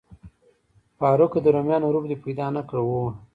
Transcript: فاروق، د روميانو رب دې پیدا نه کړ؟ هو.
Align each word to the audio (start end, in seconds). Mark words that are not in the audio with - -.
فاروق، 0.97 1.33
د 1.41 1.47
روميانو 1.55 1.93
رب 1.95 2.05
دې 2.11 2.17
پیدا 2.25 2.47
نه 2.55 2.61
کړ؟ 2.69 2.77
هو. 2.89 3.03